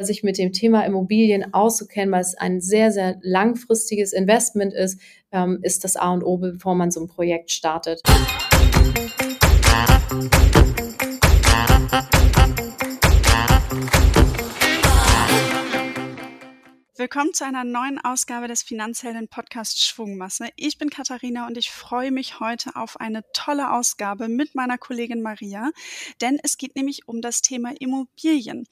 [0.00, 5.00] sich mit dem Thema Immobilien auszukennen, weil es ein sehr, sehr langfristiges Investment ist,
[5.32, 8.00] ähm, ist das A und O, bevor man so ein Projekt startet.
[16.98, 20.48] Willkommen zu einer neuen Ausgabe des Finanzhelden Podcast Schwungmasse.
[20.56, 25.22] Ich bin Katharina und ich freue mich heute auf eine tolle Ausgabe mit meiner Kollegin
[25.22, 25.70] Maria,
[26.20, 28.66] denn es geht nämlich um das Thema Immobilien.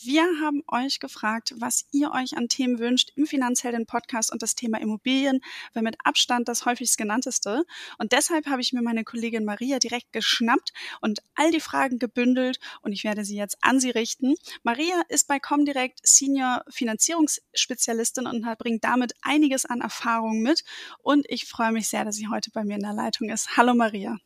[0.00, 4.54] Wir haben euch gefragt, was ihr euch an Themen wünscht im Finanzhelden Podcast und das
[4.54, 5.40] Thema Immobilien
[5.74, 7.64] war mit Abstand das häufigst genannteste.
[7.98, 12.60] Und deshalb habe ich mir meine Kollegin Maria direkt geschnappt und all die Fragen gebündelt
[12.82, 14.36] und ich werde sie jetzt an sie richten.
[14.62, 20.62] Maria ist bei Comdirect Senior Finanzierungsspezialistin Spezialistin und bringt damit einiges an Erfahrung mit.
[21.02, 23.56] Und ich freue mich sehr, dass sie heute bei mir in der Leitung ist.
[23.56, 24.16] Hallo Maria.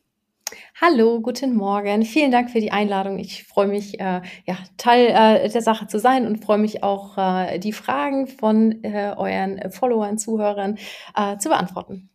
[0.80, 2.04] Hallo, guten Morgen.
[2.04, 3.18] Vielen Dank für die Einladung.
[3.18, 7.18] Ich freue mich, äh, ja, Teil äh, der Sache zu sein und freue mich auch,
[7.18, 10.78] äh, die Fragen von äh, euren Followern, Zuhörern
[11.16, 12.10] äh, zu beantworten.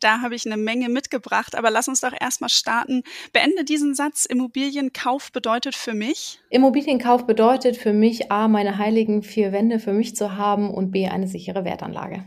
[0.00, 3.02] Da habe ich eine Menge mitgebracht, aber lass uns doch erstmal starten.
[3.32, 4.24] Beende diesen Satz.
[4.24, 6.40] Immobilienkauf bedeutet für mich?
[6.50, 11.08] Immobilienkauf bedeutet für mich A, meine heiligen vier Wände für mich zu haben und B,
[11.08, 12.24] eine sichere Wertanlage.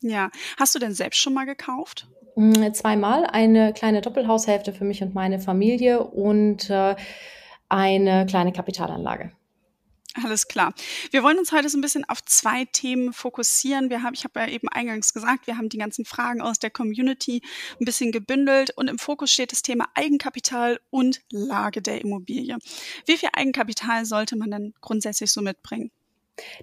[0.00, 0.30] Ja.
[0.58, 2.08] Hast du denn selbst schon mal gekauft?
[2.36, 3.26] Mm, zweimal.
[3.26, 6.96] Eine kleine Doppelhaushälfte für mich und meine Familie und äh,
[7.68, 9.32] eine kleine Kapitalanlage.
[10.14, 10.74] Alles klar.
[11.10, 13.88] Wir wollen uns heute so ein bisschen auf zwei Themen fokussieren.
[13.88, 16.70] Wir haben, ich habe ja eben eingangs gesagt, wir haben die ganzen Fragen aus der
[16.70, 17.40] Community
[17.80, 22.58] ein bisschen gebündelt und im Fokus steht das Thema Eigenkapital und Lage der Immobilie.
[23.06, 25.90] Wie viel Eigenkapital sollte man denn grundsätzlich so mitbringen?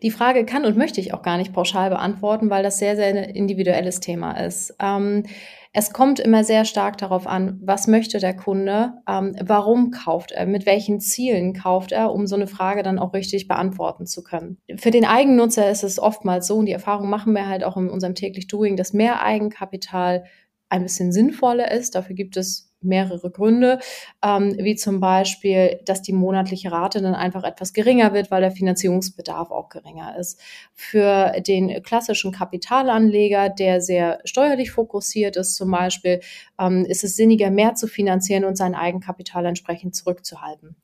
[0.01, 3.35] Die Frage kann und möchte ich auch gar nicht pauschal beantworten, weil das sehr, sehr
[3.35, 4.75] individuelles Thema ist.
[4.79, 5.23] Ähm,
[5.71, 10.47] es kommt immer sehr stark darauf an, was möchte der Kunde, ähm, warum kauft er,
[10.47, 14.57] mit welchen Zielen kauft er, um so eine Frage dann auch richtig beantworten zu können.
[14.77, 17.89] Für den Eigennutzer ist es oftmals so, und die Erfahrung machen wir halt auch in
[17.89, 20.25] unserem täglich Doing, dass mehr Eigenkapital
[20.69, 21.93] ein bisschen sinnvoller ist.
[21.93, 23.79] Dafür gibt es mehrere Gründe,
[24.23, 28.51] ähm, wie zum Beispiel, dass die monatliche Rate dann einfach etwas geringer wird, weil der
[28.51, 30.39] Finanzierungsbedarf auch geringer ist.
[30.73, 36.21] Für den klassischen Kapitalanleger, der sehr steuerlich fokussiert ist zum Beispiel,
[36.59, 40.75] ähm, ist es sinniger, mehr zu finanzieren und sein Eigenkapital entsprechend zurückzuhalten.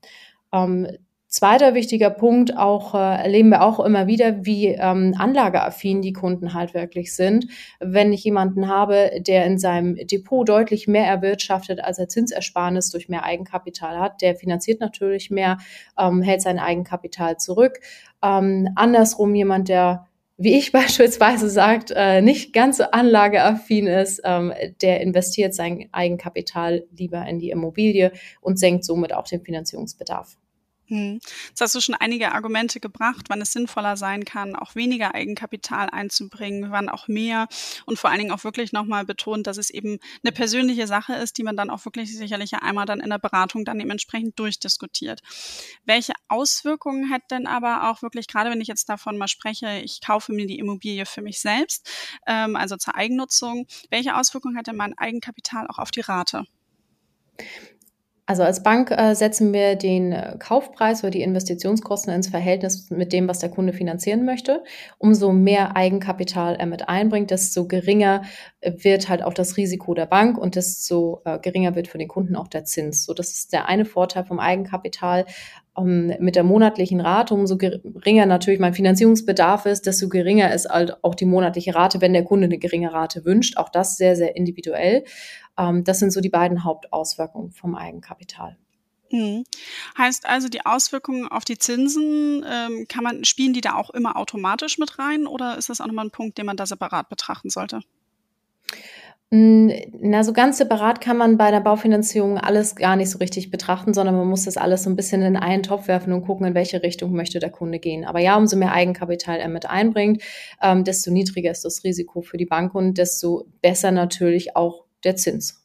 [0.54, 0.88] Ähm,
[1.36, 6.54] Zweiter wichtiger Punkt, auch äh, erleben wir auch immer wieder, wie ähm, anlageaffin die Kunden
[6.54, 7.48] halt wirklich sind.
[7.82, 13.10] Wenn ich jemanden habe, der in seinem Depot deutlich mehr erwirtschaftet, als er Zinsersparnis durch
[13.10, 15.58] mehr Eigenkapital hat, der finanziert natürlich mehr,
[16.00, 17.82] ähm, hält sein Eigenkapital zurück.
[18.24, 20.08] Ähm, andersrum jemand, der
[20.38, 26.86] wie ich beispielsweise sagt, äh, nicht ganz so anlageaffin ist, ähm, der investiert sein Eigenkapital
[26.96, 30.38] lieber in die Immobilie und senkt somit auch den Finanzierungsbedarf.
[30.88, 31.20] Hm.
[31.50, 35.90] Jetzt hast du schon einige Argumente gebracht, wann es sinnvoller sein kann, auch weniger Eigenkapital
[35.90, 37.48] einzubringen, wann auch mehr
[37.88, 41.40] und vor allen Dingen auch wirklich nochmal betont, dass es eben eine persönliche Sache ist,
[41.40, 45.22] die man dann auch wirklich sicherlich einmal dann in der Beratung dann dementsprechend durchdiskutiert.
[45.86, 50.02] Welche Auswirkungen hat denn aber auch wirklich, gerade wenn ich jetzt davon mal spreche, ich
[50.02, 51.90] kaufe mir die Immobilie für mich selbst,
[52.28, 56.46] ähm, also zur Eigennutzung, welche Auswirkungen hat denn mein Eigenkapital auch auf die Rate?
[58.28, 63.14] Also als Bank äh, setzen wir den äh, Kaufpreis oder die Investitionskosten ins Verhältnis mit
[63.14, 64.64] dem, was der Kunde finanzieren möchte.
[64.98, 68.24] Umso mehr Eigenkapital er mit einbringt, desto geringer
[68.62, 72.36] äh, wird halt auch das Risiko der Bank und desto geringer wird für den Kunden
[72.36, 73.06] auch der Zins.
[73.06, 75.26] So, das ist der eine Vorteil vom Eigenkapital.
[75.78, 81.04] Ähm, mit der monatlichen Rate, umso geringer natürlich mein Finanzierungsbedarf ist, desto geringer ist halt
[81.04, 83.58] auch die monatliche Rate, wenn der Kunde eine geringe Rate wünscht.
[83.58, 85.04] Auch das sehr, sehr individuell.
[85.58, 88.58] Ähm, das sind so die beiden Hauptauswirkungen vom Eigenkapital.
[89.12, 89.44] Mhm.
[89.98, 94.18] Heißt also, die Auswirkungen auf die Zinsen, ähm, kann man, spielen die da auch immer
[94.18, 97.50] automatisch mit rein oder ist das auch nochmal ein Punkt, den man da separat betrachten
[97.50, 97.82] sollte?
[99.32, 99.72] Hm,
[100.02, 103.94] na, so ganz separat kann man bei der Baufinanzierung alles gar nicht so richtig betrachten,
[103.94, 106.54] sondern man muss das alles so ein bisschen in einen Topf werfen und gucken, in
[106.54, 108.06] welche Richtung möchte der Kunde gehen.
[108.06, 110.22] Aber ja, umso mehr Eigenkapital er mit einbringt,
[110.62, 115.16] ähm, desto niedriger ist das Risiko für die Bank und desto besser natürlich auch der
[115.16, 115.62] Zins.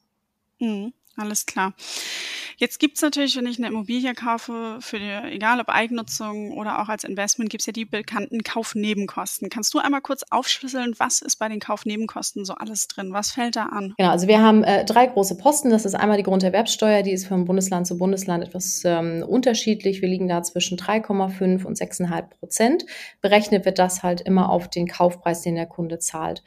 [0.60, 1.74] Mhm, alles klar.
[2.60, 6.82] Jetzt gibt es natürlich, wenn ich eine Immobilie kaufe, für die, egal ob Eigennutzung oder
[6.82, 9.48] auch als Investment, gibt es ja die bekannten Kaufnebenkosten.
[9.48, 13.14] Kannst du einmal kurz aufschlüsseln, was ist bei den Kaufnebenkosten so alles drin?
[13.14, 13.94] Was fällt da an?
[13.96, 15.70] Genau, also wir haben äh, drei große Posten.
[15.70, 20.02] Das ist einmal die Grunderwerbsteuer, die ist von Bundesland zu Bundesland etwas ähm, unterschiedlich.
[20.02, 22.84] Wir liegen da zwischen 3,5 und 6,5 Prozent.
[23.22, 26.44] Berechnet wird das halt immer auf den Kaufpreis, den der Kunde zahlt.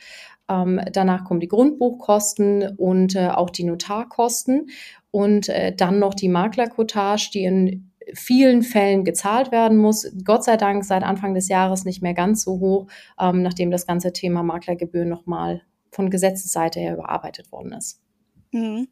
[0.47, 4.69] Ähm, danach kommen die Grundbuchkosten und äh, auch die Notarkosten
[5.13, 10.11] und äh, dann noch die Maklerkotage, die in vielen Fällen gezahlt werden muss.
[10.25, 12.87] Gott sei Dank seit Anfang des Jahres nicht mehr ganz so hoch,
[13.19, 15.61] ähm, nachdem das ganze Thema Maklergebühren nochmal
[15.91, 18.01] von Gesetzesseite her überarbeitet worden ist.
[18.53, 18.87] Mhm.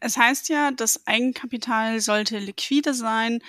[0.00, 3.40] Es heißt ja, das Eigenkapital sollte liquide sein.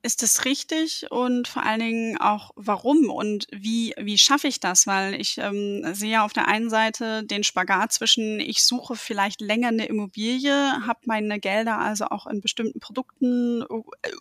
[0.00, 4.86] Ist das richtig und vor allen Dingen auch warum und wie, wie schaffe ich das?
[4.86, 9.68] Weil ich ähm, sehe auf der einen Seite den Spagat zwischen, ich suche vielleicht länger
[9.68, 13.64] eine Immobilie, habe meine Gelder also auch in bestimmten Produkten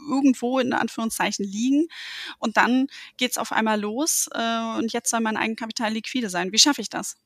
[0.10, 1.88] irgendwo in Anführungszeichen liegen
[2.40, 2.88] und dann
[3.18, 6.52] geht's auf einmal los äh, und jetzt soll mein Eigenkapital liquide sein.
[6.52, 7.18] Wie schaffe ich das?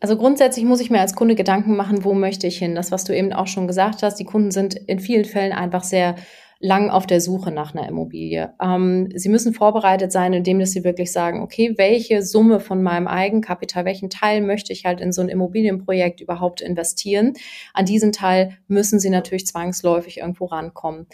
[0.00, 2.74] Also grundsätzlich muss ich mir als Kunde Gedanken machen, wo möchte ich hin?
[2.74, 5.84] Das, was du eben auch schon gesagt hast, die Kunden sind in vielen Fällen einfach
[5.84, 6.16] sehr
[6.60, 8.52] lang auf der Suche nach einer Immobilie.
[8.62, 13.08] Ähm, sie müssen vorbereitet sein, indem dass sie wirklich sagen, okay, welche Summe von meinem
[13.08, 17.32] Eigenkapital, welchen Teil möchte ich halt in so ein Immobilienprojekt überhaupt investieren?
[17.72, 21.06] An diesen Teil müssen sie natürlich zwangsläufig irgendwo rankommen.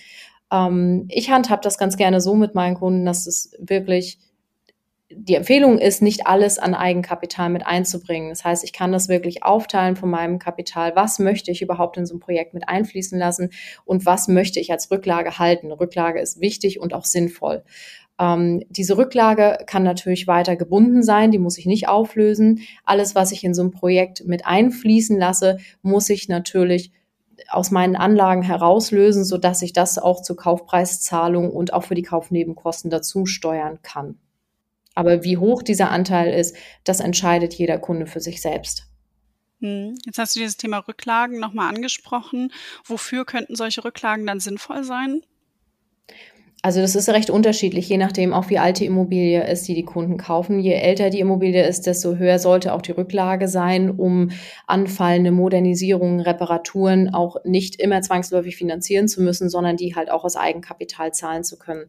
[0.51, 4.19] Ähm, ich handhab das ganz gerne so mit meinen Kunden, dass es wirklich
[5.11, 8.31] die Empfehlung ist, nicht alles an Eigenkapital mit einzubringen.
[8.31, 10.97] Das heißt, ich kann das wirklich aufteilen von meinem Kapital.
[10.97, 13.50] Was möchte ich überhaupt in so ein Projekt mit einfließen lassen
[13.85, 15.70] und was möchte ich als Rücklage halten?
[15.70, 17.62] Rücklage ist wichtig und auch sinnvoll.
[18.19, 22.62] Ähm, diese Rücklage kann natürlich weiter gebunden sein, die muss ich nicht auflösen.
[22.85, 26.93] Alles, was ich in so ein Projekt mit einfließen lasse, muss ich natürlich
[27.49, 32.02] aus meinen Anlagen herauslösen, so dass ich das auch zur Kaufpreiszahlung und auch für die
[32.02, 34.19] Kaufnebenkosten dazu steuern kann.
[34.97, 38.89] Aber wie hoch dieser Anteil ist, das entscheidet jeder Kunde für sich selbst.
[39.61, 39.95] Hm.
[40.05, 42.53] Jetzt hast du dieses Thema Rücklagen nochmal angesprochen.
[42.85, 45.23] Wofür könnten solche Rücklagen dann sinnvoll sein?
[46.63, 49.85] Also das ist recht unterschiedlich, je nachdem auch wie alt die Immobilie ist, die die
[49.85, 50.59] Kunden kaufen.
[50.59, 54.31] Je älter die Immobilie ist, desto höher sollte auch die Rücklage sein, um
[54.67, 60.35] anfallende Modernisierungen, Reparaturen auch nicht immer zwangsläufig finanzieren zu müssen, sondern die halt auch aus
[60.35, 61.85] Eigenkapital zahlen zu können.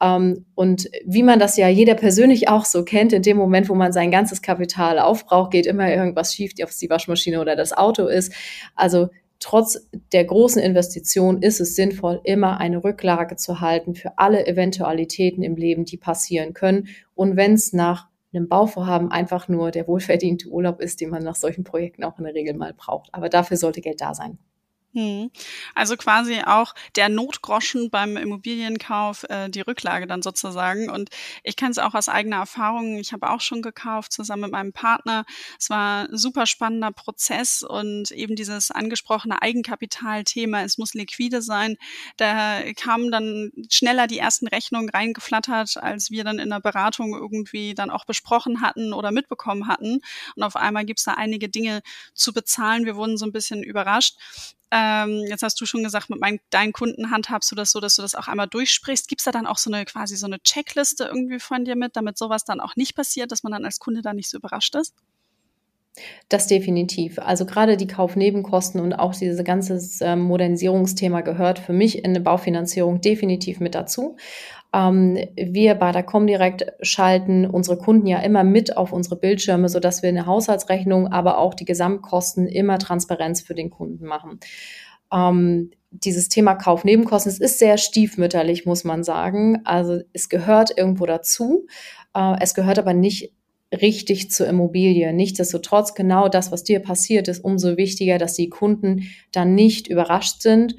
[0.00, 3.74] Ähm, und wie man das ja jeder persönlich auch so kennt, in dem Moment, wo
[3.74, 7.72] man sein ganzes Kapital aufbraucht, geht immer irgendwas schief, ob es die Waschmaschine oder das
[7.72, 8.32] Auto ist.
[8.74, 9.08] Also
[9.38, 15.42] trotz der großen Investition ist es sinnvoll, immer eine Rücklage zu halten für alle Eventualitäten
[15.42, 16.88] im Leben, die passieren können.
[17.14, 21.36] Und wenn es nach einem Bauvorhaben einfach nur der wohlverdiente Urlaub ist, den man nach
[21.36, 23.08] solchen Projekten auch in der Regel mal braucht.
[23.12, 24.38] Aber dafür sollte Geld da sein.
[24.96, 25.30] Hm.
[25.74, 30.88] Also quasi auch der Notgroschen beim Immobilienkauf, äh, die Rücklage dann sozusagen.
[30.88, 31.10] Und
[31.44, 32.96] ich kenne es auch aus eigener Erfahrung.
[32.96, 35.26] Ich habe auch schon gekauft zusammen mit meinem Partner.
[35.58, 41.76] Es war ein super spannender Prozess und eben dieses angesprochene Eigenkapitalthema, es muss liquide sein.
[42.16, 47.74] Da kamen dann schneller die ersten Rechnungen reingeflattert, als wir dann in der Beratung irgendwie
[47.74, 50.00] dann auch besprochen hatten oder mitbekommen hatten.
[50.36, 51.82] Und auf einmal gibt es da einige Dinge
[52.14, 52.86] zu bezahlen.
[52.86, 54.16] Wir wurden so ein bisschen überrascht.
[54.70, 57.96] Ähm, jetzt hast du schon gesagt, mit meinen, deinen Kunden handhabst du das so, dass
[57.96, 59.08] du das auch einmal durchsprichst.
[59.08, 61.96] Gibt es da dann auch so eine quasi so eine Checkliste irgendwie von dir mit,
[61.96, 64.74] damit sowas dann auch nicht passiert, dass man dann als Kunde da nicht so überrascht
[64.74, 64.94] ist?
[66.28, 67.18] Das definitiv.
[67.18, 72.20] Also gerade die Kaufnebenkosten und auch dieses ganze ähm, Modernisierungsthema gehört für mich in eine
[72.20, 74.16] Baufinanzierung definitiv mit dazu.
[74.76, 80.02] Ähm, wir bei der Comdirect schalten unsere Kunden ja immer mit auf unsere Bildschirme, sodass
[80.02, 84.38] wir eine Haushaltsrechnung, aber auch die Gesamtkosten immer Transparenz für den Kunden machen.
[85.10, 89.62] Ähm, dieses Thema Kaufnebenkosten, es ist sehr stiefmütterlich, muss man sagen.
[89.64, 91.66] Also es gehört irgendwo dazu.
[92.14, 93.32] Äh, es gehört aber nicht
[93.72, 95.10] richtig zur Immobilie.
[95.14, 100.42] Nichtsdestotrotz genau das, was dir passiert ist, umso wichtiger, dass die Kunden dann nicht überrascht
[100.42, 100.76] sind,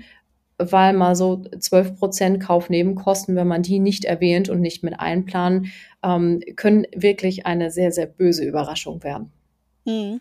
[0.58, 5.72] weil mal so 12 Prozent Kaufnebenkosten, wenn man die nicht erwähnt und nicht mit einplanen,
[6.04, 9.32] ähm, können wirklich eine sehr, sehr böse Überraschung werden.
[9.86, 10.20] Hm.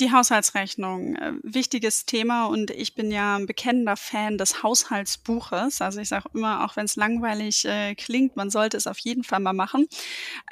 [0.00, 5.82] Die Haushaltsrechnung, äh, wichtiges Thema und ich bin ja ein bekennender Fan des Haushaltsbuches.
[5.82, 9.24] Also ich sage immer, auch wenn es langweilig äh, klingt, man sollte es auf jeden
[9.24, 9.88] Fall mal machen.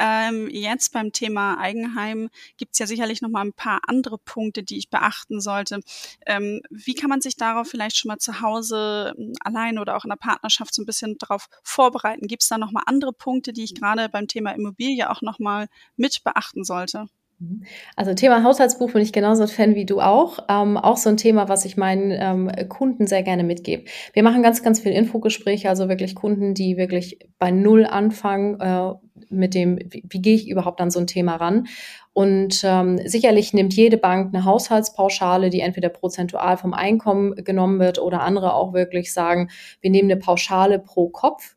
[0.00, 4.64] Ähm, jetzt beim Thema Eigenheim gibt es ja sicherlich noch mal ein paar andere Punkte,
[4.64, 5.80] die ich beachten sollte.
[6.26, 10.04] Ähm, wie kann man sich darauf vielleicht schon mal zu Hause hm, allein oder auch
[10.04, 12.26] in der Partnerschaft so ein bisschen darauf vorbereiten?
[12.26, 15.38] Gibt es da noch mal andere Punkte, die ich gerade beim Thema Immobilie auch noch
[15.38, 17.06] mal mit beachten sollte?
[17.38, 17.64] Mhm.
[17.97, 20.38] Also Thema Haushaltsbuch bin ich genauso ein Fan wie du auch.
[20.49, 23.85] Ähm, auch so ein Thema, was ich meinen ähm, Kunden sehr gerne mitgebe.
[24.12, 28.93] Wir machen ganz, ganz viel Infogespräche, also wirklich Kunden, die wirklich bei Null anfangen äh,
[29.28, 31.66] mit dem, wie, wie gehe ich überhaupt an so ein Thema ran.
[32.12, 37.99] Und ähm, sicherlich nimmt jede Bank eine Haushaltspauschale, die entweder prozentual vom Einkommen genommen wird
[37.99, 39.50] oder andere auch wirklich sagen,
[39.83, 41.57] wir nehmen eine Pauschale pro Kopf.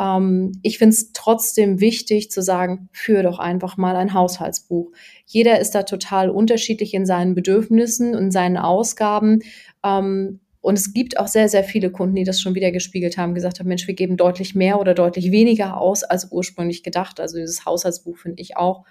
[0.00, 4.90] Ähm, ich finde es trotzdem wichtig zu sagen, führ doch einfach mal ein Haushaltsbuch.
[5.26, 9.42] Jeder ist da total unterschiedlich in seinen Bedürfnissen und seinen Ausgaben.
[9.84, 13.34] Ähm, und es gibt auch sehr, sehr viele Kunden, die das schon wieder gespiegelt haben,
[13.34, 17.20] gesagt haben, Mensch, wir geben deutlich mehr oder deutlich weniger aus als ursprünglich gedacht.
[17.20, 18.84] Also dieses Haushaltsbuch finde ich auch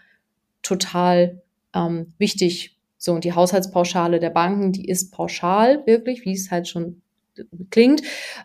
[0.61, 1.41] total
[1.73, 2.77] ähm, wichtig.
[2.97, 7.01] So, und die Haushaltspauschale der Banken, die ist pauschal, wirklich, wie es halt schon
[7.69, 8.01] klingt.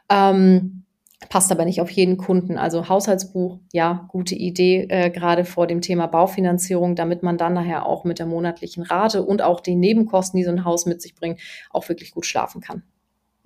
[0.09, 0.84] Ähm,
[1.29, 2.59] passt aber nicht auf jeden Kunden.
[2.59, 7.87] Also Haushaltsbuch, ja, gute Idee, äh, gerade vor dem Thema Baufinanzierung, damit man dann nachher
[7.87, 11.15] auch mit der monatlichen Rate und auch den Nebenkosten, die so ein Haus mit sich
[11.15, 11.41] bringt,
[11.71, 12.83] auch wirklich gut schlafen kann.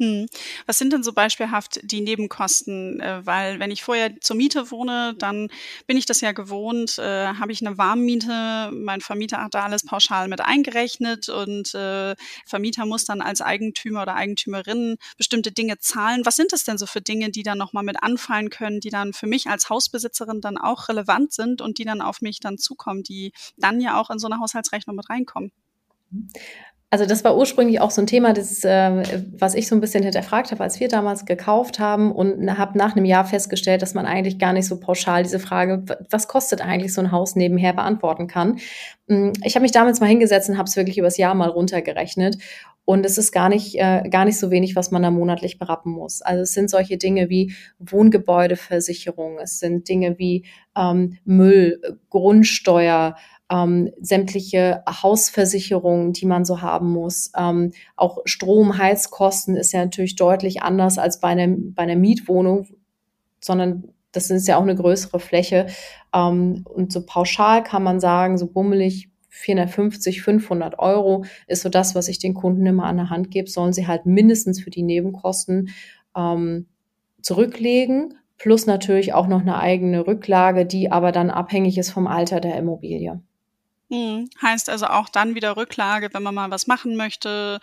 [0.01, 0.27] Hm.
[0.67, 3.01] Was sind denn so beispielhaft die Nebenkosten?
[3.01, 5.49] Äh, weil wenn ich vorher zur Miete wohne, dann
[5.89, 9.85] bin ich das ja gewohnt, äh, habe ich eine Warmmiete, mein Vermieter hat da alles
[9.85, 12.15] pauschal mit eingerechnet und äh,
[12.47, 16.25] Vermieter muss dann als Eigentümer oder Eigentümerin bestimmte Dinge zahlen.
[16.25, 19.13] Was sind das denn so für Dinge, die dann nochmal mit anfallen können, die dann
[19.13, 23.03] für mich als Hausbesitzerin dann auch relevant sind und die dann auf mich dann zukommen,
[23.03, 25.51] die dann ja auch in so eine Haushaltsrechnung mit reinkommen?
[26.91, 29.03] Also das war ursprünglich auch so ein Thema, das, äh,
[29.39, 32.97] was ich so ein bisschen hinterfragt habe, als wir damals gekauft haben und habe nach
[32.97, 36.95] einem Jahr festgestellt, dass man eigentlich gar nicht so pauschal diese Frage, was kostet eigentlich
[36.95, 38.59] so ein Haus nebenher beantworten kann.
[39.07, 42.39] Hm, ich habe mich damals mal hingesetzt und habe es wirklich übers Jahr mal runtergerechnet
[42.87, 45.93] und es ist gar nicht, äh, gar nicht so wenig, was man da monatlich berappen
[45.93, 46.23] muss.
[46.23, 53.15] Also es sind solche Dinge wie Wohngebäudeversicherung, es sind Dinge wie ähm, Müll, Grundsteuer,
[53.51, 57.33] ähm, sämtliche Hausversicherungen, die man so haben muss.
[57.37, 62.67] Ähm, auch Strom, Heizkosten ist ja natürlich deutlich anders als bei einer, bei einer Mietwohnung,
[63.41, 65.67] sondern das ist ja auch eine größere Fläche.
[66.15, 71.95] Ähm, und so pauschal kann man sagen, so bummelig 450, 500 Euro ist so das,
[71.95, 74.83] was ich den Kunden immer an der Hand gebe, sollen sie halt mindestens für die
[74.83, 75.71] Nebenkosten
[76.17, 76.67] ähm,
[77.23, 82.41] zurücklegen, plus natürlich auch noch eine eigene Rücklage, die aber dann abhängig ist vom Alter
[82.41, 83.21] der Immobilie.
[83.89, 84.29] Mhm.
[84.43, 87.59] Heißt also auch dann wieder Rücklage, wenn man mal was machen möchte,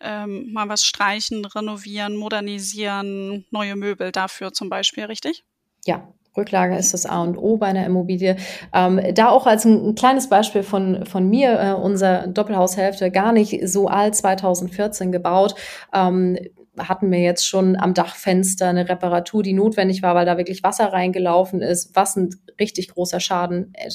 [0.00, 5.44] ähm, mal was streichen, renovieren, modernisieren, neue Möbel dafür zum Beispiel, richtig?
[5.84, 8.36] Ja, Rücklage ist das A und O bei einer Immobilie.
[8.72, 13.32] Ähm, da auch als ein, ein, kleines Beispiel von, von mir, äh, unser Doppelhaushälfte gar
[13.32, 15.54] nicht so alt, 2014 gebaut.
[15.92, 16.38] Ähm,
[16.78, 20.92] hatten wir jetzt schon am Dachfenster eine Reparatur, die notwendig war, weil da wirklich Wasser
[20.92, 22.30] reingelaufen ist, was ein
[22.60, 23.90] richtig großer Schaden äh,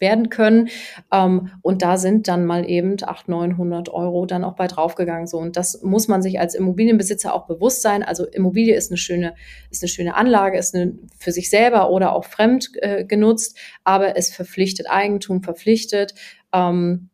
[0.00, 0.68] werden können.
[1.12, 5.26] Ähm, und da sind dann mal eben 800, 900 Euro dann auch bei draufgegangen.
[5.26, 5.38] So.
[5.38, 8.02] Und das muss man sich als Immobilienbesitzer auch bewusst sein.
[8.02, 9.34] Also Immobilie ist eine schöne,
[9.70, 14.16] ist eine schöne Anlage, ist eine, für sich selber oder auch fremd äh, genutzt, aber
[14.16, 16.14] es verpflichtet Eigentum, verpflichtet.
[16.52, 17.10] Ähm,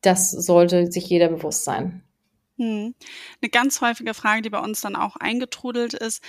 [0.00, 2.02] das sollte sich jeder bewusst sein.
[2.56, 2.94] Hm.
[3.42, 6.22] Eine ganz häufige Frage, die bei uns dann auch eingetrudelt ist,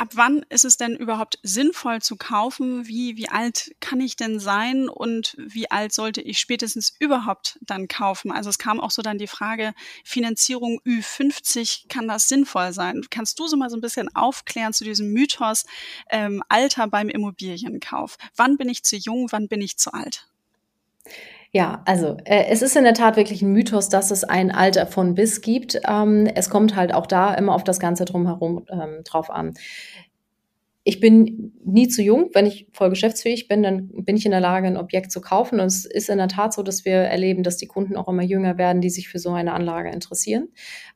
[0.00, 2.86] ab wann ist es denn überhaupt sinnvoll zu kaufen?
[2.86, 7.86] Wie, wie alt kann ich denn sein und wie alt sollte ich spätestens überhaupt dann
[7.86, 8.32] kaufen?
[8.32, 13.02] Also es kam auch so dann die Frage, Finanzierung Ü50, kann das sinnvoll sein?
[13.10, 15.66] Kannst du so mal so ein bisschen aufklären zu diesem Mythos
[16.08, 18.16] ähm, Alter beim Immobilienkauf?
[18.36, 20.26] Wann bin ich zu jung, wann bin ich zu alt?
[21.52, 24.86] Ja, also äh, es ist in der Tat wirklich ein Mythos, dass es ein Alter
[24.86, 25.80] von bis gibt.
[25.88, 29.54] Ähm, es kommt halt auch da immer auf das Ganze drumherum ähm, drauf an
[30.82, 32.30] ich bin nie zu jung.
[32.32, 35.60] Wenn ich voll geschäftsfähig bin, dann bin ich in der Lage, ein Objekt zu kaufen.
[35.60, 38.22] Und es ist in der Tat so, dass wir erleben, dass die Kunden auch immer
[38.22, 40.48] jünger werden, die sich für so eine Anlage interessieren.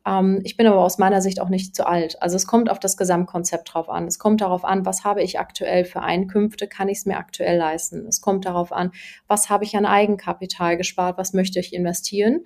[0.06, 2.20] Ähm, ich bin aber aus meiner Sicht auch nicht zu alt.
[2.22, 4.06] Also es kommt auf das Gesamtkonzept drauf an.
[4.06, 7.58] Es kommt darauf an, was habe ich aktuell für Einkünfte, kann ich es mir aktuell
[7.58, 8.06] leisten.
[8.06, 8.90] Es kommt darauf an,
[9.28, 12.40] was habe ich an Eigenkapital gespart, was möchte ich investieren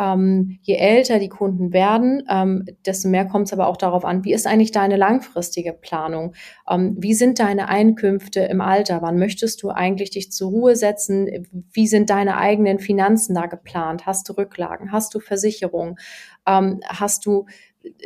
[0.00, 4.24] ähm, je älter die Kunden werden, ähm, desto mehr kommt es aber auch darauf an,
[4.24, 6.34] wie ist eigentlich deine langfristige Planung?
[6.68, 9.02] Ähm, wie sind deine Einkünfte im Alter?
[9.02, 11.46] Wann möchtest du eigentlich dich zur Ruhe setzen?
[11.72, 14.06] Wie sind deine eigenen Finanzen da geplant?
[14.06, 14.90] Hast du Rücklagen?
[14.90, 15.96] Hast du Versicherungen?
[16.46, 17.44] Ähm, hast du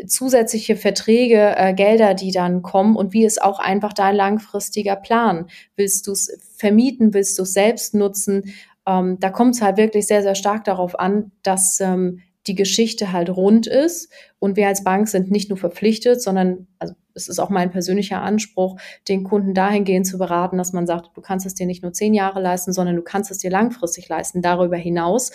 [0.06, 5.46] zusätzliche Verträge, äh, Gelder, die dann kommen und wie ist auch einfach dein langfristiger Plan?
[5.76, 7.14] Willst du es vermieten?
[7.14, 8.54] Willst du es selbst nutzen?
[8.86, 13.12] Ähm, da kommt es halt wirklich sehr, sehr stark darauf an, dass ähm, die Geschichte
[13.12, 17.38] halt rund ist und wir als Bank sind nicht nur verpflichtet, sondern also es ist
[17.38, 21.54] auch mein persönlicher Anspruch, den Kunden dahingehend zu beraten, dass man sagt, du kannst es
[21.54, 25.30] dir nicht nur zehn Jahre leisten, sondern du kannst es dir langfristig leisten, darüber hinaus.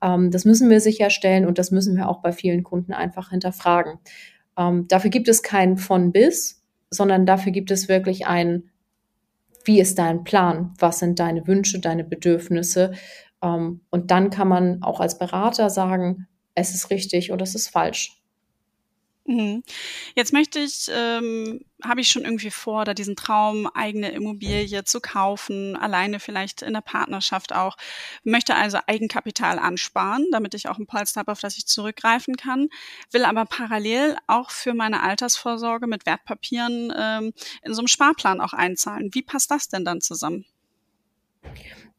[0.00, 3.98] Ähm, das müssen wir sicherstellen und das müssen wir auch bei vielen Kunden einfach hinterfragen.
[4.56, 8.70] Ähm, dafür gibt es kein von bis, sondern dafür gibt es wirklich ein
[9.64, 10.74] wie ist dein Plan?
[10.78, 12.92] Was sind deine Wünsche, deine Bedürfnisse?
[13.42, 17.68] Ähm, und dann kann man auch als Berater sagen, es ist richtig oder es ist
[17.68, 18.23] falsch.
[19.26, 19.62] Mhm.
[20.14, 25.00] Jetzt möchte ich, ähm, habe ich schon irgendwie vor, da diesen Traum, eigene Immobilie zu
[25.00, 27.76] kaufen, alleine vielleicht in der Partnerschaft auch,
[28.22, 32.68] möchte also Eigenkapital ansparen, damit ich auch ein Polster habe, auf das ich zurückgreifen kann,
[33.12, 38.52] will aber parallel auch für meine Altersvorsorge mit Wertpapieren ähm, in so einem Sparplan auch
[38.52, 39.08] einzahlen.
[39.14, 40.44] Wie passt das denn dann zusammen?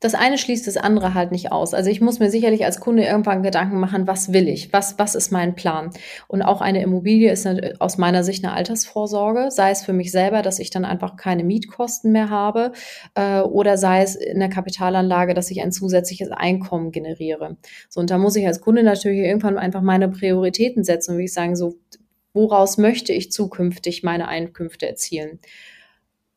[0.02, 1.74] Das eine schließt das andere halt nicht aus.
[1.74, 4.74] Also ich muss mir sicherlich als Kunde irgendwann Gedanken machen, was will ich?
[4.74, 5.90] Was, was ist mein Plan?
[6.28, 7.48] Und auch eine Immobilie ist
[7.80, 11.44] aus meiner Sicht eine Altersvorsorge, sei es für mich selber, dass ich dann einfach keine
[11.44, 12.74] Mietkosten mehr habe,
[13.16, 17.58] äh, oder sei es in der Kapitalanlage, dass ich ein zusätzliches Einkommen generiere.
[17.90, 21.26] So, und da muss ich als Kunde natürlich irgendwann einfach meine Prioritäten setzen und wie
[21.26, 21.76] ich sagen, so,
[22.34, 25.40] woraus möchte ich zukünftig meine Einkünfte erzielen?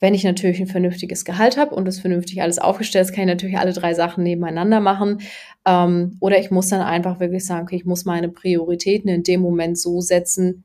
[0.01, 3.35] Wenn ich natürlich ein vernünftiges Gehalt habe und das vernünftig alles aufgestellt ist, kann ich
[3.35, 5.21] natürlich alle drei Sachen nebeneinander machen.
[5.67, 9.41] Ähm, oder ich muss dann einfach wirklich sagen, okay, ich muss meine Prioritäten in dem
[9.41, 10.63] Moment so setzen,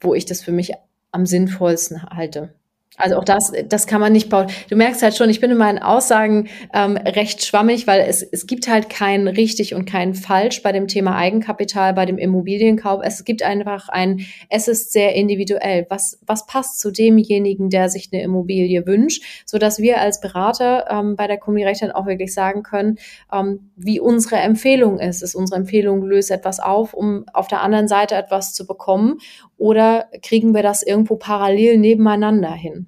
[0.00, 0.72] wo ich das für mich
[1.12, 2.54] am sinnvollsten halte.
[2.96, 4.46] Also auch das, das kann man nicht bauen.
[4.70, 8.46] Du merkst halt schon, ich bin in meinen Aussagen ähm, recht schwammig, weil es, es
[8.46, 13.00] gibt halt kein richtig und kein falsch bei dem Thema Eigenkapital, bei dem Immobilienkauf.
[13.02, 15.86] Es gibt einfach ein, es ist sehr individuell.
[15.90, 20.86] Was, was passt zu demjenigen, der sich eine Immobilie wünscht, so dass wir als Berater
[20.88, 22.98] ähm, bei der Kommunikation auch wirklich sagen können,
[23.32, 25.20] ähm, wie unsere Empfehlung ist.
[25.20, 29.18] Ist unsere Empfehlung, löst etwas auf, um auf der anderen Seite etwas zu bekommen
[29.56, 32.83] oder kriegen wir das irgendwo parallel nebeneinander hin?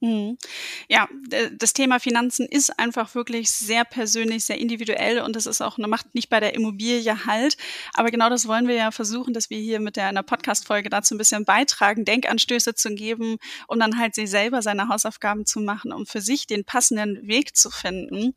[0.00, 0.38] Mhm.
[0.88, 1.08] Ja,
[1.52, 5.88] das Thema Finanzen ist einfach wirklich sehr persönlich, sehr individuell und das ist auch eine
[5.88, 7.56] Macht nicht bei der Immobilie halt.
[7.94, 11.14] Aber genau das wollen wir ja versuchen, dass wir hier mit der einer Podcast-Folge dazu
[11.14, 15.92] ein bisschen beitragen, Denkanstöße zu geben, um dann halt sich selber seine Hausaufgaben zu machen,
[15.92, 18.34] um für sich den passenden Weg zu finden.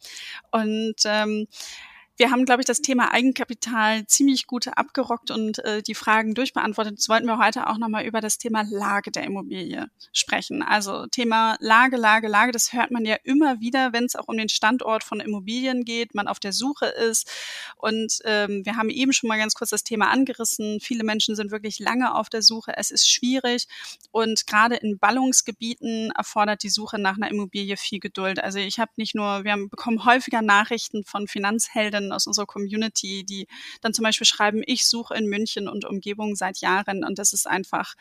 [0.49, 1.47] Und ähm,
[2.21, 6.91] wir haben, glaube ich, das Thema Eigenkapital ziemlich gut abgerockt und äh, die Fragen durchbeantwortet.
[6.93, 10.61] Jetzt wollten wir heute auch nochmal über das Thema Lage der Immobilie sprechen.
[10.61, 14.37] Also Thema Lage, Lage, Lage, das hört man ja immer wieder, wenn es auch um
[14.37, 17.27] den Standort von Immobilien geht, man auf der Suche ist.
[17.77, 20.79] Und ähm, wir haben eben schon mal ganz kurz das Thema angerissen.
[20.79, 22.73] Viele Menschen sind wirklich lange auf der Suche.
[22.77, 23.67] Es ist schwierig
[24.11, 28.43] und gerade in Ballungsgebieten erfordert die Suche nach einer Immobilie viel Geduld.
[28.43, 33.23] Also ich habe nicht nur, wir haben, bekommen häufiger Nachrichten von Finanzhelden aus unserer Community,
[33.23, 33.47] die
[33.81, 37.47] dann zum Beispiel schreiben, ich suche in München und Umgebung seit Jahren und das ist
[37.47, 37.95] einfach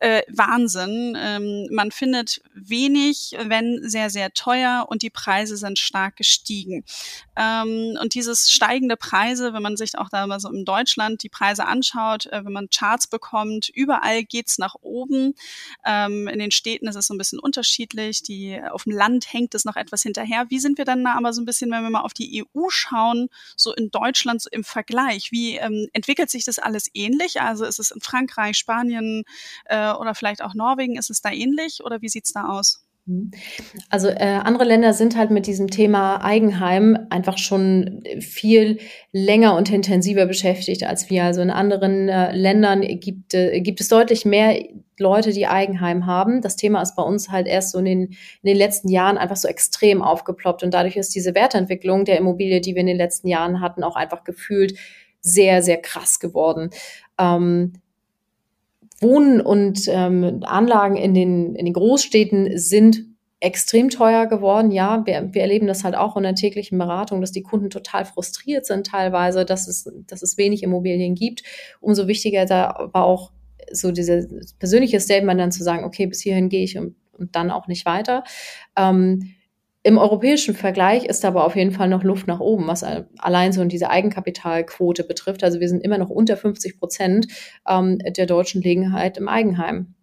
[0.00, 1.16] äh, Wahnsinn.
[1.18, 6.84] Ähm, man findet wenig, wenn sehr, sehr teuer und die Preise sind stark gestiegen.
[7.36, 11.28] Ähm, und dieses steigende Preise, wenn man sich auch da mal so in Deutschland die
[11.28, 15.34] Preise anschaut, äh, wenn man Charts bekommt, überall geht's nach oben.
[15.84, 18.22] Ähm, in den Städten ist es so ein bisschen unterschiedlich.
[18.22, 20.46] Die, auf dem Land hängt es noch etwas hinterher.
[20.48, 22.68] Wie sind wir dann da aber so ein bisschen, wenn wir mal auf die EU
[22.68, 25.32] schauen, so in Deutschland so im Vergleich?
[25.32, 27.40] Wie ähm, entwickelt sich das alles ähnlich?
[27.40, 29.24] Also ist es in Frankreich, Spanien
[29.66, 32.84] äh, oder vielleicht auch Norwegen, ist es da ähnlich oder wie sieht's da aus?
[33.06, 33.32] Mhm.
[33.90, 38.78] Also äh, andere Länder sind halt mit diesem Thema Eigenheim einfach schon viel
[39.12, 41.24] länger und intensiver beschäftigt als wir.
[41.24, 44.62] Also in anderen äh, Ländern gibt, äh, gibt es deutlich mehr
[44.98, 46.42] Leute, die Eigenheim haben.
[46.42, 49.36] Das Thema ist bei uns halt erst so in den, in den letzten Jahren einfach
[49.36, 53.26] so extrem aufgeploppt und dadurch ist diese Wertentwicklung der Immobilie, die wir in den letzten
[53.26, 54.78] Jahren hatten, auch einfach gefühlt
[55.20, 56.70] sehr, sehr krass geworden.
[57.18, 57.72] Ähm,
[59.02, 63.04] Wohnen und ähm, Anlagen in den, in den Großstädten sind
[63.40, 64.70] extrem teuer geworden.
[64.70, 68.04] Ja, wir, wir erleben das halt auch in der täglichen Beratung, dass die Kunden total
[68.04, 71.42] frustriert sind teilweise, dass es, dass es wenig Immobilien gibt.
[71.80, 73.32] Umso wichtiger da aber auch
[73.72, 77.50] so dieses persönliche Statement dann zu sagen, okay, bis hierhin gehe ich und, und dann
[77.50, 78.22] auch nicht weiter.
[78.76, 79.34] Ähm,
[79.84, 82.84] im europäischen Vergleich ist aber auf jeden Fall noch Luft nach oben, was
[83.18, 85.42] allein so diese Eigenkapitalquote betrifft.
[85.42, 87.26] Also wir sind immer noch unter 50 Prozent
[87.68, 89.94] ähm, der deutschen legen halt im Eigenheim.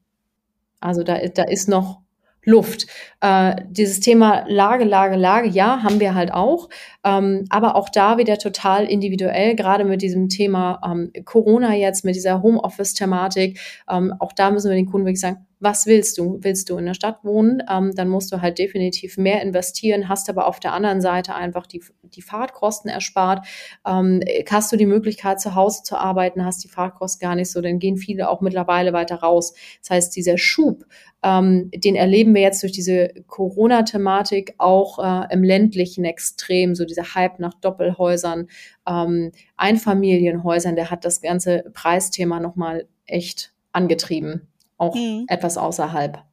[0.81, 2.01] Also da, da ist noch
[2.43, 2.87] Luft.
[3.21, 6.69] Äh, dieses Thema Lage, Lage, Lage, ja, haben wir halt auch.
[7.03, 12.15] Ähm, aber auch da wieder total individuell, gerade mit diesem Thema ähm, Corona jetzt, mit
[12.15, 13.59] dieser Homeoffice-Thematik.
[13.89, 16.37] Ähm, auch da müssen wir den Kunden wirklich sagen, was willst du?
[16.41, 17.61] Willst du in der Stadt wohnen?
[17.69, 21.67] Ähm, dann musst du halt definitiv mehr investieren, hast aber auf der anderen Seite einfach
[21.67, 23.45] die, die Fahrtkosten erspart.
[23.85, 27.61] Ähm, hast du die Möglichkeit, zu Hause zu arbeiten, hast die Fahrtkosten gar nicht so,
[27.61, 29.53] dann gehen viele auch mittlerweile weiter raus.
[29.81, 30.85] Das heißt, dieser Schub,
[31.23, 37.15] ähm, den erleben wir jetzt durch diese Corona-Thematik auch äh, im ländlichen extrem, so dieser
[37.15, 38.47] Hype nach Doppelhäusern,
[38.87, 44.47] ähm, Einfamilienhäusern, der hat das ganze Preisthema nochmal echt angetrieben
[44.79, 45.25] auch mhm.
[45.27, 46.23] etwas außerhalb.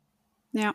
[0.56, 0.74] Ja.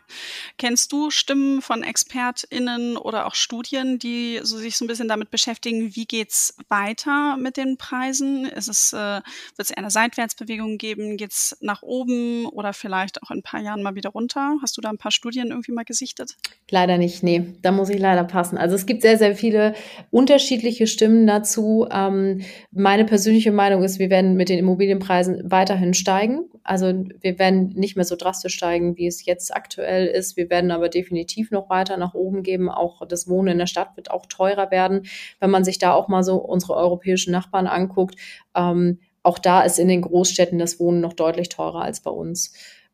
[0.58, 5.32] Kennst du Stimmen von ExpertInnen oder auch Studien, die so sich so ein bisschen damit
[5.32, 8.44] beschäftigen, wie geht's weiter mit den Preisen?
[8.44, 9.24] Ist es, äh, wird
[9.58, 11.16] es eine Seitwärtsbewegung geben?
[11.16, 14.56] Geht's nach oben oder vielleicht auch in ein paar Jahren mal wieder runter?
[14.62, 16.36] Hast du da ein paar Studien irgendwie mal gesichtet?
[16.70, 17.56] Leider nicht, nee.
[17.62, 18.58] Da muss ich leider passen.
[18.58, 19.74] Also es gibt sehr, sehr viele
[20.12, 21.88] unterschiedliche Stimmen dazu.
[21.90, 26.44] Ähm, meine persönliche Meinung ist, wir werden mit den Immobilienpreisen weiterhin steigen.
[26.62, 30.36] Also wir werden nicht mehr so drastisch steigen, wie es jetzt aktuell ist.
[30.36, 32.68] Wir werden aber definitiv noch weiter nach oben geben.
[32.68, 35.06] Auch das Wohnen in der Stadt wird auch teurer werden.
[35.40, 38.16] Wenn man sich da auch mal so unsere europäischen Nachbarn anguckt,
[38.54, 42.52] ähm, auch da ist in den Großstädten das Wohnen noch deutlich teurer als bei uns.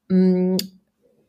[0.08, 0.56] Mm,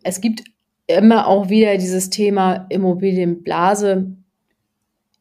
[0.03, 0.43] es gibt
[0.87, 4.18] immer auch wieder dieses Thema Immobilienblase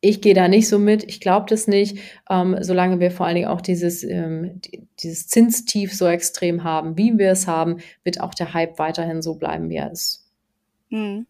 [0.01, 1.99] ich gehe da nicht so mit, ich glaube das nicht,
[2.31, 4.61] ähm, solange wir vor allen Dingen auch dieses, ähm,
[5.01, 9.35] dieses Zinstief so extrem haben, wie wir es haben, wird auch der Hype weiterhin so
[9.35, 10.25] bleiben, wie er ist.
[10.91, 11.27] Hm.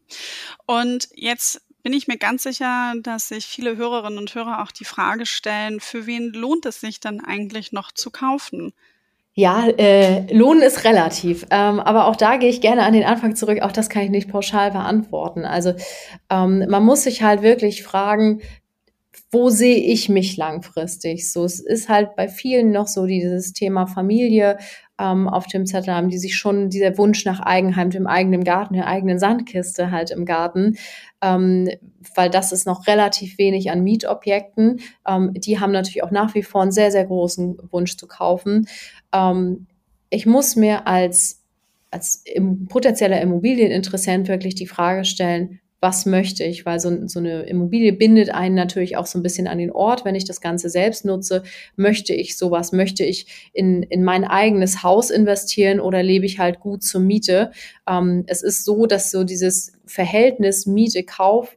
[0.66, 4.84] Und jetzt bin ich mir ganz sicher, dass sich viele Hörerinnen und Hörer auch die
[4.84, 8.72] Frage stellen, für wen lohnt es sich dann eigentlich noch zu kaufen?
[9.38, 11.46] Ja, äh, Lohn ist relativ.
[11.52, 13.62] Ähm, aber auch da gehe ich gerne an den Anfang zurück.
[13.62, 15.44] Auch das kann ich nicht pauschal beantworten.
[15.44, 15.74] Also
[16.28, 18.40] ähm, man muss sich halt wirklich fragen,
[19.30, 21.30] wo sehe ich mich langfristig?
[21.30, 24.58] So, es ist halt bei vielen noch so dieses Thema Familie
[24.98, 28.74] ähm, auf dem Zettel haben, die sich schon dieser Wunsch nach Eigenheim, dem eigenen Garten,
[28.74, 30.76] der eigenen Sandkiste halt im Garten,
[31.22, 31.68] ähm,
[32.14, 34.80] weil das ist noch relativ wenig an Mietobjekten.
[35.06, 38.68] Ähm, die haben natürlich auch nach wie vor einen sehr, sehr großen Wunsch zu kaufen.
[39.12, 39.66] Ähm,
[40.10, 41.44] ich muss mir als,
[41.90, 47.42] als im, potenzieller Immobilieninteressent wirklich die Frage stellen, was möchte ich, weil so, so, eine
[47.42, 50.70] Immobilie bindet einen natürlich auch so ein bisschen an den Ort, wenn ich das Ganze
[50.70, 51.44] selbst nutze.
[51.76, 52.72] Möchte ich sowas?
[52.72, 57.52] Möchte ich in, in mein eigenes Haus investieren oder lebe ich halt gut zur Miete?
[57.88, 61.56] Ähm, es ist so, dass so dieses Verhältnis Miete-Kauf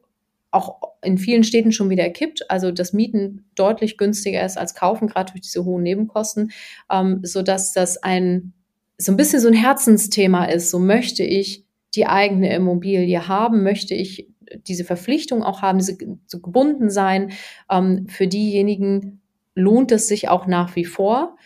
[0.52, 5.08] auch in vielen Städten schon wieder kippt, also das Mieten deutlich günstiger ist als Kaufen,
[5.08, 6.52] gerade durch diese hohen Nebenkosten,
[6.92, 8.54] ähm, so dass das ein
[8.98, 10.70] so ein bisschen so ein Herzensthema ist.
[10.70, 14.28] So möchte ich die eigene Immobilie haben, möchte ich
[14.68, 17.32] diese Verpflichtung auch haben, diese, zu gebunden sein.
[17.70, 19.22] Ähm, für diejenigen
[19.56, 21.38] lohnt es sich auch nach wie vor.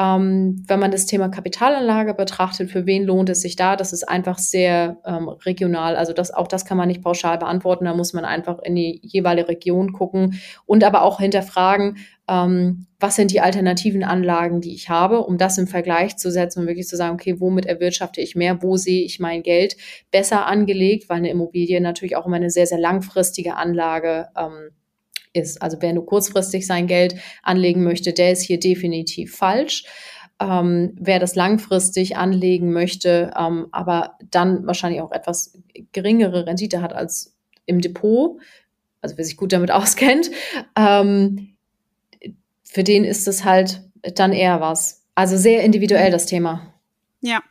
[0.00, 3.76] Ähm, wenn man das Thema Kapitalanlage betrachtet, für wen lohnt es sich da?
[3.76, 5.94] Das ist einfach sehr ähm, regional.
[5.94, 7.84] Also das, auch das kann man nicht pauschal beantworten.
[7.84, 13.16] Da muss man einfach in die jeweilige Region gucken und aber auch hinterfragen, ähm, was
[13.16, 16.88] sind die alternativen Anlagen, die ich habe, um das im Vergleich zu setzen und wirklich
[16.88, 19.76] zu sagen, okay, womit erwirtschafte ich mehr, wo sehe ich mein Geld
[20.10, 24.70] besser angelegt, weil eine Immobilie natürlich auch immer eine sehr, sehr langfristige Anlage ähm,
[25.32, 25.62] ist.
[25.62, 29.84] Also wer nur kurzfristig sein Geld anlegen möchte, der ist hier definitiv falsch.
[30.40, 35.58] Ähm, wer das langfristig anlegen möchte, ähm, aber dann wahrscheinlich auch etwas
[35.92, 38.40] geringere Rendite hat als im Depot,
[39.02, 40.30] also wer sich gut damit auskennt,
[40.76, 41.56] ähm,
[42.64, 43.82] für den ist es halt
[44.14, 45.04] dann eher was.
[45.14, 46.72] Also sehr individuell das Thema.
[47.20, 47.42] Ja,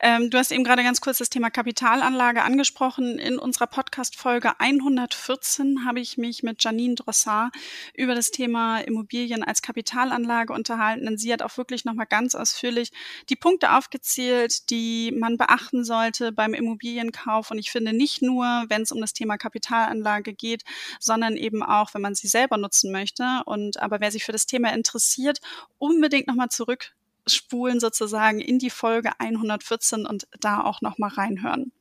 [0.00, 3.18] ähm, du hast eben gerade ganz kurz das Thema Kapitalanlage angesprochen.
[3.18, 7.52] In unserer Podcast-Folge 114 habe ich mich mit Janine Drossard
[7.94, 11.08] über das Thema Immobilien als Kapitalanlage unterhalten.
[11.08, 12.92] Und sie hat auch wirklich nochmal ganz ausführlich
[13.28, 17.50] die Punkte aufgezählt, die man beachten sollte beim Immobilienkauf.
[17.50, 20.62] Und ich finde nicht nur, wenn es um das Thema Kapitalanlage geht,
[21.00, 23.42] sondern eben auch, wenn man sie selber nutzen möchte.
[23.46, 25.40] Und aber wer sich für das Thema interessiert,
[25.78, 26.92] unbedingt nochmal zurück
[27.34, 31.72] spulen sozusagen in die Folge 114 und da auch nochmal reinhören.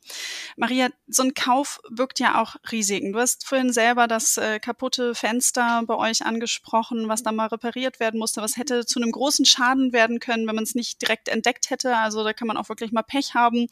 [0.56, 3.14] Maria, so ein Kauf birgt ja auch Risiken.
[3.14, 8.00] Du hast vorhin selber das äh, kaputte Fenster bei euch angesprochen, was da mal repariert
[8.00, 8.42] werden musste.
[8.42, 11.98] Was hätte zu einem großen Schaden werden können, wenn man es nicht direkt entdeckt hätte?
[11.98, 13.68] Also da kann man auch wirklich mal Pech haben.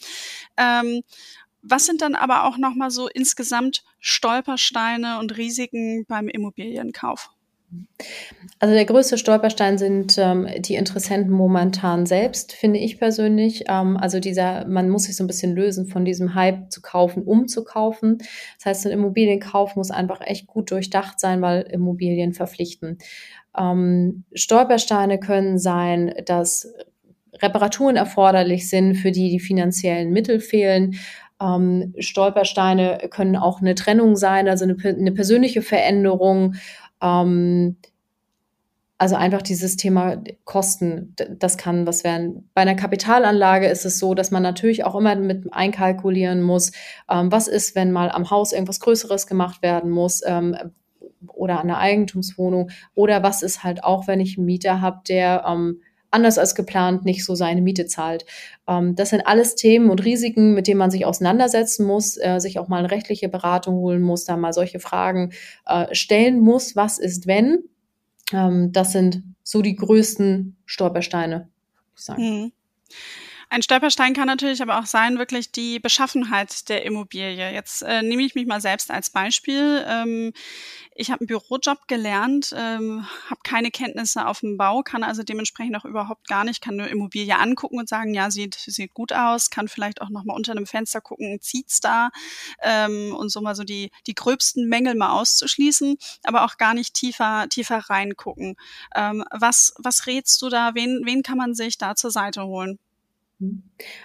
[0.58, 1.04] Ähm,
[1.68, 7.32] was sind dann aber auch nochmal so insgesamt Stolpersteine und Risiken beim Immobilienkauf?
[8.60, 13.66] Also der größte Stolperstein sind ähm, die Interessenten momentan selbst, finde ich persönlich.
[13.68, 17.24] Ähm, also dieser, man muss sich so ein bisschen lösen von diesem Hype zu kaufen,
[17.24, 18.20] um zu kaufen.
[18.58, 22.98] Das heißt, ein Immobilienkauf muss einfach echt gut durchdacht sein, weil Immobilien verpflichten.
[23.58, 26.74] Ähm, Stolpersteine können sein, dass
[27.42, 30.96] Reparaturen erforderlich sind, für die die finanziellen Mittel fehlen.
[31.42, 36.56] Ähm, Stolpersteine können auch eine Trennung sein, also eine, eine persönliche Veränderung
[37.02, 37.78] ähm,
[38.98, 42.50] also einfach dieses Thema Kosten, das kann was werden.
[42.54, 46.72] Bei einer Kapitalanlage ist es so, dass man natürlich auch immer mit einkalkulieren muss,
[47.10, 50.56] ähm, was ist, wenn mal am Haus irgendwas Größeres gemacht werden muss ähm,
[51.28, 55.44] oder an der Eigentumswohnung oder was ist halt auch, wenn ich einen Mieter habe, der
[55.46, 55.82] ähm,
[56.12, 58.26] anders als geplant nicht so seine Miete zahlt.
[58.68, 62.60] Ähm, das sind alles Themen und Risiken, mit denen man sich auseinandersetzen muss, äh, sich
[62.60, 65.32] auch mal eine rechtliche Beratung holen muss, da mal solche Fragen
[65.66, 66.76] äh, stellen muss.
[66.76, 67.64] Was ist, wenn?
[68.32, 71.50] Ähm, das sind so die größten Stolpersteine,
[71.96, 72.22] ich sagen.
[72.22, 72.52] Mhm.
[73.50, 77.52] Ein Stolperstein kann natürlich aber auch sein, wirklich die Beschaffenheit der Immobilie.
[77.54, 79.86] Jetzt äh, nehme ich mich mal selbst als Beispiel.
[79.88, 80.34] Ähm,
[80.96, 85.76] ich habe einen Bürojob gelernt, ähm, habe keine Kenntnisse auf dem Bau, kann also dementsprechend
[85.76, 89.50] auch überhaupt gar nicht, kann eine Immobilie angucken und sagen, ja, sieht, sieht gut aus,
[89.50, 92.10] kann vielleicht auch nochmal unter einem Fenster gucken, zieht's da
[92.62, 96.94] ähm, und so mal so die, die gröbsten Mängel mal auszuschließen, aber auch gar nicht
[96.94, 98.56] tiefer, tiefer reingucken.
[98.96, 100.76] Ähm, was, was rätst du da?
[100.76, 102.80] Wen, wen kann man sich da zur Seite holen?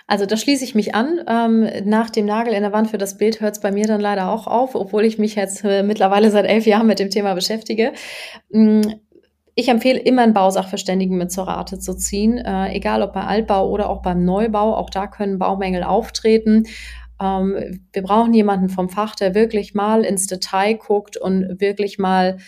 [0.06, 1.20] Also da schließe ich mich an.
[1.28, 4.00] Ähm, nach dem Nagel in der Wand für das Bild hört es bei mir dann
[4.00, 7.34] leider auch auf, obwohl ich mich jetzt äh, mittlerweile seit elf Jahren mit dem Thema
[7.34, 7.92] beschäftige.
[8.50, 8.82] Mm,
[9.54, 13.68] ich empfehle immer einen Bausachverständigen mit zur Rate zu ziehen, äh, egal ob bei Altbau
[13.68, 14.74] oder auch beim Neubau.
[14.74, 16.64] Auch da können Baumängel auftreten.
[17.20, 22.38] Ähm, wir brauchen jemanden vom Fach, der wirklich mal ins Detail guckt und wirklich mal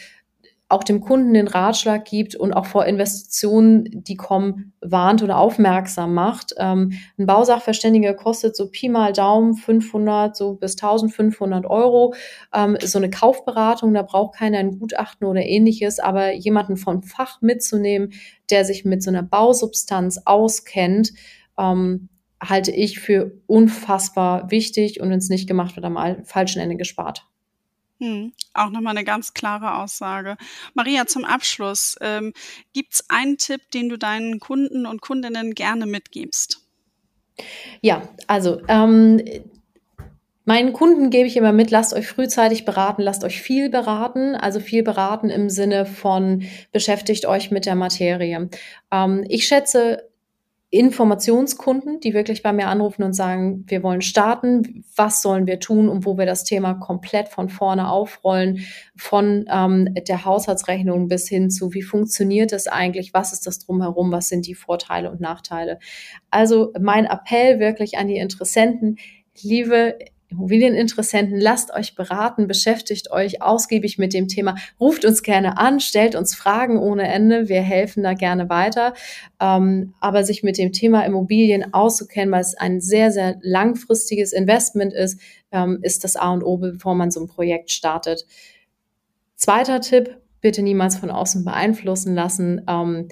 [0.73, 6.15] auch dem Kunden den Ratschlag gibt und auch vor Investitionen, die kommen, warnt oder aufmerksam
[6.15, 6.55] macht.
[6.57, 12.15] Ähm, ein Bausachverständiger kostet so Pi mal Daumen 500 so bis 1500 Euro.
[12.55, 17.43] Ähm, so eine Kaufberatung, da braucht keiner ein Gutachten oder ähnliches, aber jemanden vom Fach
[17.43, 18.13] mitzunehmen,
[18.51, 21.13] der sich mit so einer Bausubstanz auskennt,
[21.59, 22.09] ähm,
[22.41, 27.27] halte ich für unfassbar wichtig und wenn es nicht gemacht wird, am falschen Ende gespart.
[28.03, 30.37] Hm, auch nochmal eine ganz klare Aussage.
[30.75, 32.33] Maria, zum Abschluss, ähm,
[32.73, 36.67] gibt es einen Tipp, den du deinen Kunden und Kundinnen gerne mitgibst?
[37.81, 39.23] Ja, also ähm,
[40.45, 44.59] Meinen Kunden gebe ich immer mit, lasst euch frühzeitig beraten, lasst euch viel beraten, also
[44.59, 48.51] viel beraten im Sinne von beschäftigt euch mit der Materie.
[48.91, 50.11] Ähm, ich schätze
[50.75, 55.91] Informationskunden, die wirklich bei mir anrufen und sagen, wir wollen starten, was sollen wir tun
[55.91, 58.65] und wo wir das Thema komplett von vorne aufrollen,
[58.97, 64.13] von ähm, der Haushaltsrechnung bis hin zu, wie funktioniert es eigentlich, was ist das drumherum,
[64.13, 65.79] was sind die Vorteile und Nachteile.
[66.31, 68.97] Also mein Appell wirklich an die Interessenten,
[69.43, 69.99] liebe
[70.33, 76.14] Immobilieninteressenten, lasst euch beraten, beschäftigt euch ausgiebig mit dem Thema, ruft uns gerne an, stellt
[76.14, 78.95] uns Fragen ohne Ende, wir helfen da gerne weiter.
[79.40, 84.92] Ähm, aber sich mit dem Thema Immobilien auszukennen, weil es ein sehr, sehr langfristiges Investment
[84.92, 85.21] ist,
[85.53, 88.27] ähm, ist das A und O, bevor man so ein Projekt startet.
[89.37, 92.62] Zweiter Tipp, bitte niemals von außen beeinflussen lassen.
[92.68, 93.09] Ähm,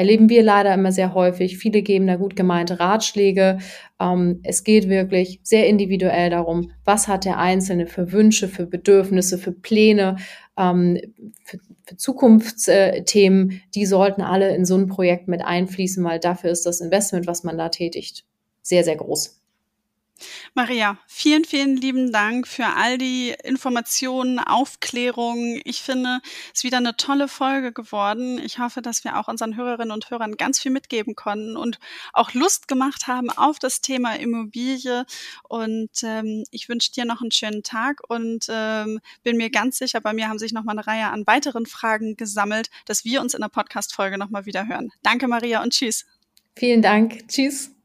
[0.00, 1.58] erleben wir leider immer sehr häufig.
[1.58, 3.58] Viele geben da gut gemeinte Ratschläge.
[4.00, 9.36] Ähm, es geht wirklich sehr individuell darum, was hat der Einzelne für Wünsche, für Bedürfnisse,
[9.36, 10.16] für Pläne,
[10.56, 10.98] ähm,
[11.44, 13.60] für, für Zukunftsthemen.
[13.74, 17.44] Die sollten alle in so ein Projekt mit einfließen, weil dafür ist das Investment, was
[17.44, 18.24] man da tätigt,
[18.62, 19.39] sehr, sehr groß.
[20.54, 25.60] Maria, vielen, vielen lieben Dank für all die Informationen, Aufklärungen.
[25.64, 26.20] Ich finde,
[26.52, 28.38] es ist wieder eine tolle Folge geworden.
[28.38, 31.78] Ich hoffe, dass wir auch unseren Hörerinnen und Hörern ganz viel mitgeben konnten und
[32.12, 35.04] auch Lust gemacht haben auf das Thema Immobilie.
[35.48, 40.00] Und ähm, ich wünsche dir noch einen schönen Tag und ähm, bin mir ganz sicher,
[40.00, 43.34] bei mir haben sich noch mal eine Reihe an weiteren Fragen gesammelt, dass wir uns
[43.34, 44.90] in der Podcast-Folge noch mal wieder hören.
[45.02, 46.06] Danke, Maria, und tschüss.
[46.56, 47.28] Vielen Dank.
[47.28, 47.79] Tschüss.